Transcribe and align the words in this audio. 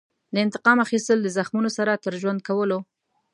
د 0.33 0.35
انتقام 0.45 0.77
اخیستل 0.85 1.17
د 1.21 1.27
زخمونو 1.37 1.69
سره 1.77 2.01
تر 2.03 2.13
ژوند 2.21 2.39
کولو. 2.47 2.79